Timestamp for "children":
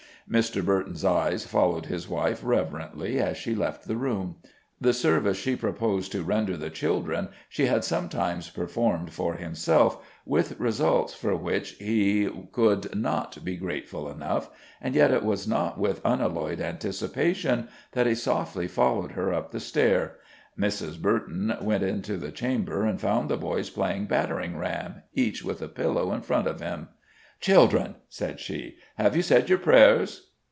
6.69-7.27, 27.41-27.95